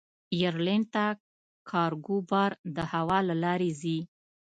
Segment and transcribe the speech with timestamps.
[0.35, 1.05] ایرلنډ ته
[1.69, 3.99] کارګو بار د هوا له لارې ځي.